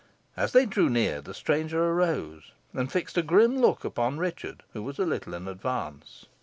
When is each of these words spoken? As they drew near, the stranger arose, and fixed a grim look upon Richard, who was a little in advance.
As 0.35 0.51
they 0.51 0.65
drew 0.65 0.89
near, 0.89 1.21
the 1.21 1.31
stranger 1.31 1.79
arose, 1.85 2.53
and 2.73 2.91
fixed 2.91 3.19
a 3.19 3.21
grim 3.21 3.59
look 3.59 3.85
upon 3.85 4.17
Richard, 4.17 4.63
who 4.73 4.81
was 4.81 4.97
a 4.97 5.05
little 5.05 5.35
in 5.35 5.47
advance. 5.47 6.25